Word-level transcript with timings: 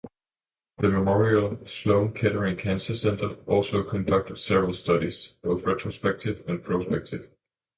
The 0.79 0.89
Memorial 0.89 1.59
Sloan-Kettering 1.67 2.57
Cancer 2.57 2.95
Center 2.95 3.35
also 3.45 3.83
conducted 3.83 4.39
several 4.39 4.73
studies, 4.73 5.35
both 5.43 5.63
retrospective 5.63 6.43
and 6.49 6.63
prospective. 6.63 7.29